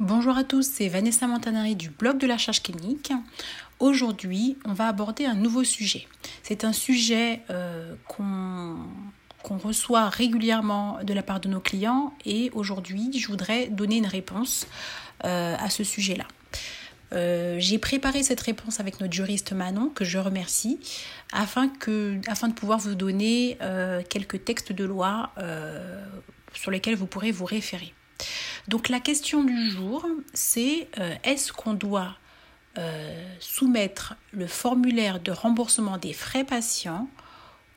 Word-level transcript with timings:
Bonjour 0.00 0.38
à 0.38 0.44
tous, 0.44 0.62
c'est 0.62 0.86
Vanessa 0.86 1.26
Montanari 1.26 1.74
du 1.74 1.90
blog 1.90 2.18
de 2.18 2.26
la 2.28 2.38
charge 2.38 2.62
clinique. 2.62 3.12
Aujourd'hui, 3.80 4.56
on 4.64 4.72
va 4.72 4.86
aborder 4.86 5.26
un 5.26 5.34
nouveau 5.34 5.64
sujet. 5.64 6.06
C'est 6.44 6.62
un 6.62 6.72
sujet 6.72 7.40
euh, 7.50 7.96
qu'on 8.06 8.78
reçoit 9.58 10.08
régulièrement 10.08 11.00
de 11.02 11.12
la 11.12 11.24
part 11.24 11.40
de 11.40 11.48
nos 11.48 11.58
clients 11.58 12.14
et 12.24 12.52
aujourd'hui, 12.54 13.10
je 13.18 13.26
voudrais 13.26 13.66
donner 13.66 13.96
une 13.96 14.06
réponse 14.06 14.68
euh, 15.24 15.56
à 15.58 15.68
ce 15.68 15.82
sujet-là. 15.82 16.28
Euh, 17.12 17.56
j'ai 17.58 17.78
préparé 17.78 18.22
cette 18.22 18.40
réponse 18.40 18.78
avec 18.78 19.00
notre 19.00 19.12
juriste 19.12 19.50
Manon, 19.50 19.88
que 19.88 20.04
je 20.04 20.18
remercie, 20.18 20.78
afin, 21.32 21.66
de 21.66 22.52
pouvoir 22.52 22.78
vous 22.78 22.94
donner 22.94 23.58
quelques 24.08 24.44
textes 24.44 24.70
de 24.70 24.84
loi 24.84 25.32
sur 26.52 26.70
lesquels 26.70 26.94
vous 26.94 27.06
pourrez 27.06 27.32
vous 27.32 27.46
référer. 27.46 27.94
Donc 28.68 28.90
la 28.90 29.00
question 29.00 29.44
du 29.44 29.70
jour, 29.70 30.06
c'est 30.34 30.88
euh, 30.98 31.14
est-ce 31.24 31.52
qu'on 31.52 31.72
doit 31.72 32.16
euh, 32.76 33.36
soumettre 33.40 34.14
le 34.32 34.46
formulaire 34.46 35.20
de 35.20 35.32
remboursement 35.32 35.96
des 35.96 36.12
frais 36.12 36.44
patients 36.44 37.08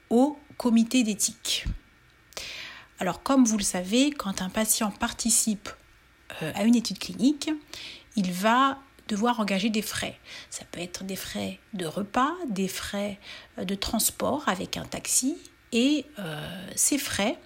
au 0.10 0.38
comité 0.58 1.04
d'éthique? 1.04 1.66
Alors 3.00 3.24
comme 3.24 3.46
vous 3.46 3.58
le 3.58 3.64
savez, 3.64 4.12
quand 4.12 4.42
un 4.42 4.50
patient 4.50 4.92
participe 4.92 5.70
euh, 6.42 6.52
à 6.56 6.64
une 6.64 6.76
étude 6.76 7.00
clinique, 7.00 7.50
il 8.18 8.32
va 8.34 8.78
devoir 9.08 9.40
engager 9.40 9.70
des 9.70 9.82
frais. 9.82 10.20
Ça 10.50 10.66
peut 10.72 10.82
être 10.82 11.06
des 11.06 11.16
frais 11.16 11.60
de 11.74 11.86
repas, 11.86 12.34
des 12.50 12.68
frais 12.68 13.18
de 13.58 13.76
transport 13.76 14.44
avec 14.48 14.76
un 14.78 14.86
taxi, 14.86 15.38
et 15.74 16.06
ces 16.76 16.98
frais 16.98 17.38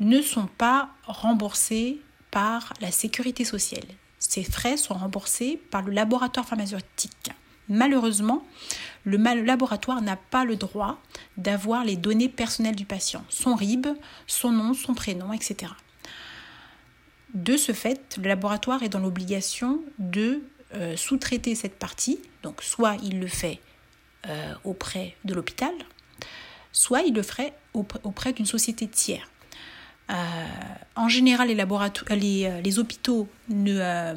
ne 0.00 0.22
sont 0.22 0.46
pas 0.46 0.90
remboursés 1.04 2.00
par 2.30 2.72
la 2.80 2.90
sécurité 2.90 3.44
sociale. 3.44 3.84
Ces 4.18 4.42
frais 4.42 4.76
sont 4.76 4.94
remboursés 4.94 5.60
par 5.70 5.82
le 5.82 5.92
laboratoire 5.92 6.46
pharmaceutique. 6.46 7.30
Malheureusement, 7.68 8.44
le 9.04 9.16
laboratoire 9.16 10.02
n'a 10.02 10.16
pas 10.16 10.44
le 10.44 10.56
droit 10.56 11.00
d'avoir 11.36 11.84
les 11.84 11.96
données 11.96 12.28
personnelles 12.28 12.76
du 12.76 12.84
patient, 12.84 13.24
son 13.28 13.54
RIB, 13.54 13.86
son 14.26 14.50
nom, 14.50 14.74
son 14.74 14.94
prénom, 14.94 15.32
etc. 15.32 15.72
De 17.32 17.56
ce 17.56 17.72
fait, 17.72 18.16
le 18.20 18.28
laboratoire 18.28 18.82
est 18.82 18.88
dans 18.88 18.98
l'obligation 18.98 19.82
de 19.98 20.42
euh, 20.74 20.96
sous-traiter 20.96 21.54
cette 21.54 21.78
partie, 21.78 22.20
donc 22.42 22.62
soit 22.62 22.96
il 23.02 23.20
le 23.20 23.28
fait 23.28 23.60
euh, 24.26 24.52
auprès 24.64 25.16
de 25.24 25.32
l'hôpital, 25.32 25.72
soit 26.72 27.02
il 27.02 27.14
le 27.14 27.22
ferait 27.22 27.54
auprès 27.72 28.32
d'une 28.32 28.46
société 28.46 28.88
tiers. 28.88 29.30
Euh, 30.10 30.14
en 30.96 31.08
général, 31.08 31.48
les, 31.48 31.54
les, 31.54 32.44
euh, 32.44 32.60
les 32.60 32.78
hôpitaux 32.78 33.28
ne, 33.48 33.78
euh, 33.80 34.14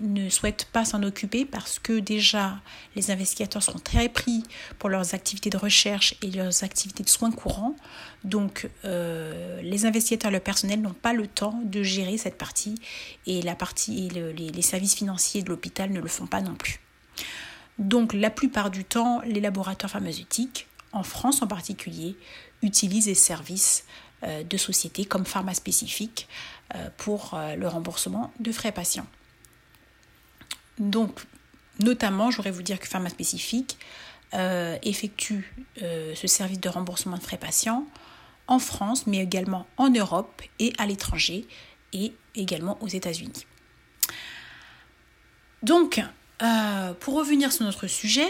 ne 0.00 0.28
souhaitent 0.28 0.68
pas 0.72 0.84
s'en 0.84 1.02
occuper 1.02 1.44
parce 1.44 1.78
que 1.78 1.98
déjà, 1.98 2.60
les 2.94 3.10
investigateurs 3.10 3.62
sont 3.62 3.78
très 3.78 4.08
pris 4.08 4.44
pour 4.78 4.88
leurs 4.88 5.14
activités 5.14 5.50
de 5.50 5.56
recherche 5.56 6.14
et 6.22 6.30
leurs 6.30 6.62
activités 6.62 7.02
de 7.02 7.08
soins 7.08 7.32
courants. 7.32 7.74
Donc, 8.24 8.68
les 8.84 9.86
investigateurs 9.86 10.30
et 10.30 10.34
le 10.34 10.40
personnel 10.40 10.80
n'ont 10.80 10.92
pas 10.92 11.12
le 11.12 11.26
temps 11.28 11.60
de 11.64 11.82
gérer 11.82 12.18
cette 12.18 12.38
partie 12.38 12.74
et 13.26 13.40
la 13.42 13.54
partie, 13.54 14.08
les, 14.08 14.32
les 14.32 14.62
services 14.62 14.96
financiers 14.96 15.42
de 15.42 15.48
l'hôpital 15.48 15.90
ne 15.90 16.00
le 16.00 16.08
font 16.08 16.26
pas 16.26 16.40
non 16.40 16.54
plus. 16.54 16.80
Donc, 17.78 18.14
la 18.14 18.30
plupart 18.30 18.70
du 18.70 18.84
temps, 18.84 19.20
les 19.26 19.40
laboratoires 19.40 19.90
pharmaceutiques, 19.90 20.66
en 20.92 21.02
France 21.02 21.42
en 21.42 21.46
particulier, 21.46 22.16
utilisent 22.62 23.06
les 23.06 23.14
services 23.14 23.84
euh, 23.86 24.05
de 24.22 24.56
sociétés 24.56 25.04
comme 25.04 25.26
Pharma 25.26 25.54
Spécifique 25.54 26.28
euh, 26.74 26.88
pour 26.96 27.34
euh, 27.34 27.54
le 27.54 27.68
remboursement 27.68 28.32
de 28.40 28.50
frais 28.50 28.72
patients. 28.72 29.06
Donc, 30.78 31.20
notamment, 31.78 32.32
j'aurais 32.32 32.50
vous 32.50 32.62
dire 32.62 32.80
que 32.80 32.88
Pharma 32.88 33.08
Spécifique 33.08 33.78
effectue 34.82 35.54
ce 35.80 36.26
service 36.26 36.60
de 36.60 36.68
remboursement 36.68 37.16
de 37.16 37.22
frais 37.22 37.38
patients 37.38 37.86
en 38.48 38.58
France, 38.58 39.06
mais 39.06 39.18
également 39.18 39.66
en 39.78 39.88
Europe 39.88 40.42
et 40.58 40.74
à 40.76 40.84
l'étranger, 40.84 41.46
et 41.94 42.12
également 42.34 42.76
aux 42.82 42.88
États-Unis. 42.88 43.46
Donc, 45.62 46.02
pour 47.00 47.14
revenir 47.14 47.50
sur 47.50 47.64
notre 47.64 47.86
sujet, 47.86 48.28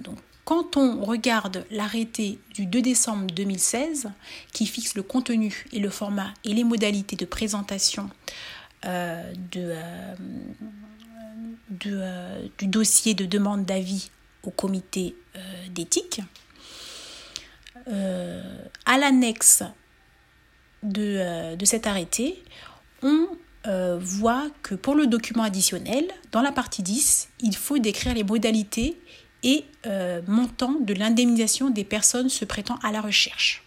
donc, 0.00 0.18
quand 0.44 0.76
on 0.76 1.04
regarde 1.04 1.64
l'arrêté 1.70 2.38
du 2.54 2.66
2 2.66 2.82
décembre 2.82 3.26
2016 3.28 4.10
qui 4.52 4.66
fixe 4.66 4.94
le 4.94 5.02
contenu 5.02 5.66
et 5.72 5.78
le 5.78 5.90
format 5.90 6.34
et 6.44 6.52
les 6.52 6.64
modalités 6.64 7.16
de 7.16 7.24
présentation 7.24 8.10
euh, 8.84 9.32
euh, 9.56 10.14
euh, 11.86 12.48
du 12.58 12.66
dossier 12.66 13.14
de 13.14 13.24
demande 13.24 13.64
d'avis 13.64 14.10
au 14.42 14.50
comité 14.50 15.14
d'éthique, 15.70 16.20
à 17.86 18.98
l'annexe 18.98 19.62
de, 20.82 21.54
de, 21.54 21.64
cet 21.64 21.86
arrêté, 21.86 22.42
on 23.02 23.28
voit 24.00 24.48
que 24.62 24.74
pour 24.74 24.96
le 24.96 25.06
document 25.06 25.44
additionnel, 25.44 26.06
dans 26.32 26.42
la 26.42 26.52
partie 26.52 26.82
10, 26.82 27.28
il 27.40 27.56
faut 27.56 27.78
décrire 27.78 28.14
les 28.14 28.24
modalités 28.24 28.98
et 29.42 29.64
euh, 29.86 30.22
montant 30.26 30.76
de 30.80 30.94
l'indemnisation 30.94 31.70
des 31.70 31.84
personnes 31.84 32.28
se 32.28 32.44
prêtant 32.44 32.76
à 32.82 32.92
la 32.92 33.00
recherche. 33.00 33.62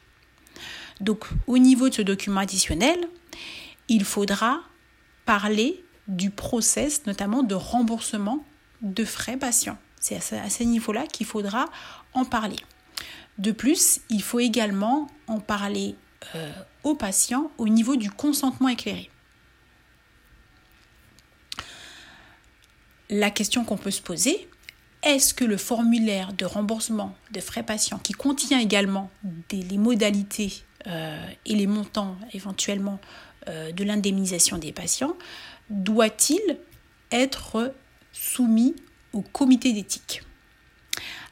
Donc 1.02 1.26
au 1.48 1.58
niveau 1.58 1.90
de 1.90 1.96
ce 1.96 2.02
document 2.02 2.42
additionnel, 2.42 3.00
il 3.88 4.06
faudra 4.06 4.62
parler 5.26 5.84
du 6.08 6.30
process 6.30 7.06
notamment 7.06 7.44
de 7.44 7.56
remboursement 7.56 8.46
de 8.82 9.04
frais 9.04 9.38
patients. 9.38 9.78
C'est 10.00 10.16
à 10.16 10.50
ce 10.50 10.64
niveau-là 10.64 11.08
qu'il 11.08 11.26
faudra 11.26 11.66
en 12.14 12.26
parler. 12.26 12.58
De 13.38 13.52
plus, 13.52 14.00
il 14.10 14.22
faut 14.22 14.40
également 14.40 15.08
en 15.28 15.40
parler 15.40 15.96
euh, 16.36 16.52
aux 16.84 16.96
patients 16.96 17.52
au 17.58 17.68
niveau 17.68 17.96
du 17.96 18.12
consentement 18.12 18.70
éclairé. 18.70 19.10
La 23.10 23.30
question 23.30 23.66
qu'on 23.66 23.78
peut 23.78 23.92
se 23.92 24.02
poser, 24.02 24.48
est-ce 25.06 25.34
que 25.36 25.46
le 25.46 25.56
formulaire 25.56 26.34
de 26.34 26.46
remboursement 26.46 27.16
de 27.32 27.40
frais 27.40 27.64
patients, 27.64 28.00
qui 28.00 28.14
contient 28.14 28.60
également 28.60 29.10
les 29.52 29.78
modalités 29.78 30.64
euh, 30.88 31.26
et 31.46 31.56
les 31.56 31.68
montants 31.68 32.18
éventuellement 32.34 33.00
euh, 33.48 33.72
de 33.72 33.84
l'indemnisation 33.84 34.58
des 34.58 34.72
patients, 34.72 35.16
doit-il 35.70 36.58
être 37.12 37.74
soumis 38.12 38.76
au 39.14 39.22
comité 39.22 39.74
d'éthique? 39.74 40.24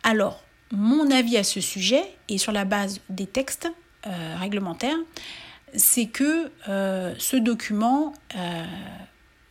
Alors, 0.03 0.44
mon 0.72 1.09
avis 1.09 1.38
à 1.38 1.44
ce 1.44 1.59
sujet, 1.59 2.03
et 2.29 2.38
sur 2.38 2.51
la 2.51 2.66
base 2.66 3.00
des 3.09 3.25
textes 3.25 3.67
euh, 4.05 4.35
réglementaires, 4.40 4.97
c'est 5.75 6.05
que 6.05 6.51
ce 6.67 7.35
document 7.35 8.13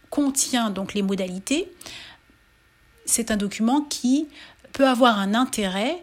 contient 0.09 0.71
donc 0.71 0.95
les 0.95 1.03
modalités, 1.03 1.69
c'est 3.05 3.31
un 3.31 3.37
document 3.37 3.83
qui 3.83 4.29
peut 4.73 4.89
avoir 4.89 5.19
un 5.19 5.35
intérêt. 5.35 6.03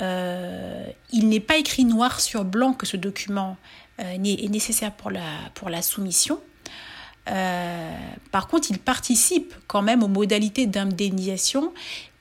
Euh, 0.00 0.86
il 1.12 1.28
n'est 1.28 1.40
pas 1.40 1.56
écrit 1.56 1.84
noir 1.84 2.20
sur 2.20 2.44
blanc 2.44 2.72
que 2.72 2.86
ce 2.86 2.96
document 2.96 3.56
euh, 4.00 4.12
est 4.12 4.48
nécessaire 4.48 4.92
pour 4.92 5.10
la, 5.10 5.22
pour 5.54 5.70
la 5.70 5.82
soumission. 5.82 6.40
Euh, 7.30 7.96
par 8.32 8.48
contre, 8.48 8.70
il 8.70 8.78
participe 8.78 9.54
quand 9.66 9.82
même 9.82 10.02
aux 10.02 10.08
modalités 10.08 10.66
d'indemnisation 10.66 11.72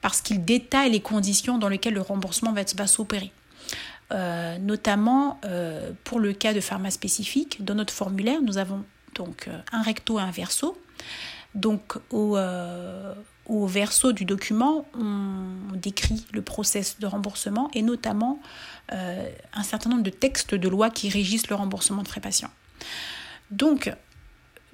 parce 0.01 0.21
qu'il 0.21 0.45
détaille 0.45 0.91
les 0.91 1.01
conditions 1.01 1.57
dans 1.57 1.69
lesquelles 1.69 1.93
le 1.93 2.01
remboursement 2.01 2.53
va, 2.53 2.61
va 2.75 2.87
s'opérer. 2.87 3.31
notamment 4.59 5.39
pour 6.03 6.19
le 6.19 6.33
cas 6.33 6.53
de 6.53 6.59
pharma 6.59 6.91
spécifique, 6.91 7.63
dans 7.63 7.73
notre 7.73 7.93
formulaire, 7.93 8.41
nous 8.41 8.57
avons 8.57 8.83
donc 9.15 9.49
un 9.71 9.81
recto 9.81 10.19
et 10.19 10.21
un 10.21 10.31
verso. 10.31 10.77
Donc 11.55 11.95
au, 12.11 12.37
au 13.45 13.67
verso 13.67 14.13
du 14.13 14.25
document, 14.25 14.85
on 14.93 15.75
décrit 15.75 16.25
le 16.31 16.41
process 16.41 16.99
de 16.99 17.05
remboursement 17.05 17.69
et 17.73 17.81
notamment 17.81 18.39
euh, 18.91 19.29
un 19.53 19.63
certain 19.63 19.89
nombre 19.89 20.03
de 20.03 20.09
textes 20.09 20.55
de 20.55 20.69
loi 20.69 20.89
qui 20.89 21.09
régissent 21.09 21.49
le 21.49 21.55
remboursement 21.55 22.03
de 22.03 22.07
frais 22.07 22.21
patients. 22.21 22.51
Donc, 23.51 23.93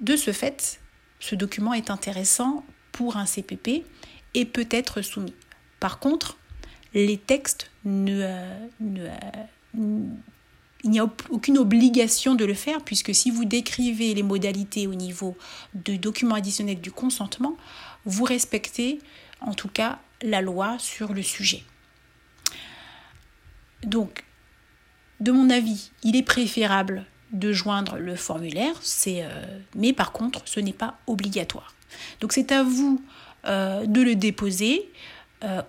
de 0.00 0.16
ce 0.16 0.32
fait, 0.32 0.80
ce 1.18 1.34
document 1.34 1.74
est 1.74 1.90
intéressant 1.90 2.64
pour 2.92 3.16
un 3.16 3.26
CPP 3.26 3.84
et 4.34 4.44
peut 4.44 4.68
être 4.70 5.02
soumis. 5.02 5.34
Par 5.80 5.98
contre, 5.98 6.38
les 6.94 7.18
textes 7.18 7.70
ne, 7.84 8.22
euh, 8.22 8.68
euh, 9.78 10.06
il 10.84 10.90
n'y 10.90 11.00
a 11.00 11.08
aucune 11.28 11.58
obligation 11.58 12.34
de 12.34 12.44
le 12.44 12.54
faire 12.54 12.82
puisque 12.82 13.14
si 13.14 13.30
vous 13.30 13.44
décrivez 13.44 14.14
les 14.14 14.22
modalités 14.22 14.86
au 14.86 14.94
niveau 14.94 15.36
du 15.74 15.98
document 15.98 16.36
additionnel 16.36 16.80
du 16.80 16.90
consentement, 16.90 17.56
vous 18.04 18.24
respectez 18.24 19.00
en 19.40 19.54
tout 19.54 19.68
cas 19.68 19.98
la 20.22 20.40
loi 20.40 20.78
sur 20.78 21.12
le 21.12 21.22
sujet. 21.22 21.62
Donc, 23.82 24.24
de 25.20 25.32
mon 25.32 25.50
avis, 25.50 25.90
il 26.02 26.16
est 26.16 26.22
préférable 26.22 27.04
de 27.32 27.52
joindre 27.52 27.96
le 27.96 28.16
formulaire, 28.16 28.74
c'est, 28.80 29.24
mais 29.74 29.92
par 29.92 30.12
contre, 30.12 30.42
ce 30.46 30.60
n'est 30.60 30.72
pas 30.72 30.98
obligatoire. 31.06 31.74
Donc 32.20 32.32
c'est 32.32 32.52
à 32.52 32.62
vous 32.62 33.02
de 33.44 34.00
le 34.00 34.14
déposer 34.14 34.90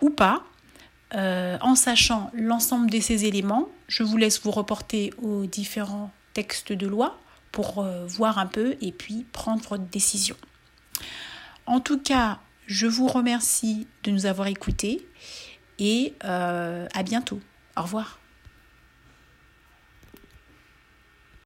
ou 0.02 0.10
pas. 0.10 0.44
En 1.13 1.75
sachant 1.75 2.31
l'ensemble 2.34 2.90
de 2.90 3.00
ces 3.00 3.25
éléments, 3.25 3.68
je 3.88 4.04
vous 4.04 4.18
laisse 4.18 4.42
vous 4.42 4.52
reporter 4.52 5.13
aux 5.22 5.46
différents 5.46 6.12
textes 6.34 6.72
de 6.72 6.88
loi 6.88 7.19
pour 7.52 7.86
voir 8.08 8.38
un 8.38 8.48
peu 8.48 8.78
et 8.80 8.94
puis 8.94 9.25
prendre 9.34 9.62
votre 9.68 9.84
décision. 9.84 10.38
En 11.66 11.81
tout 11.81 12.00
cas, 12.00 12.40
je 12.68 12.88
vous 12.88 13.08
remercie 13.08 13.88
de 14.04 14.12
nous 14.12 14.25
avoir 14.25 14.48
écoutés 14.48 15.06
et 15.80 16.13
à 16.22 17.04
bientôt. 17.04 17.42
Au 17.75 17.81
revoir. 17.81 18.20